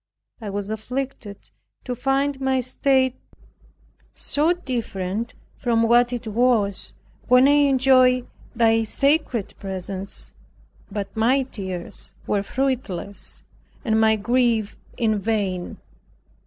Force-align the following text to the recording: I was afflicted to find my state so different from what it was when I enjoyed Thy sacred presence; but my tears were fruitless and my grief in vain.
I 0.41 0.49
was 0.49 0.71
afflicted 0.71 1.51
to 1.83 1.93
find 1.93 2.41
my 2.41 2.59
state 2.59 3.17
so 4.15 4.51
different 4.51 5.35
from 5.57 5.83
what 5.83 6.11
it 6.11 6.25
was 6.25 6.95
when 7.27 7.47
I 7.47 7.51
enjoyed 7.69 8.25
Thy 8.55 8.81
sacred 8.81 9.53
presence; 9.59 10.31
but 10.89 11.15
my 11.15 11.43
tears 11.43 12.15
were 12.25 12.41
fruitless 12.41 13.43
and 13.85 14.01
my 14.01 14.15
grief 14.15 14.75
in 14.97 15.19
vain. 15.19 15.77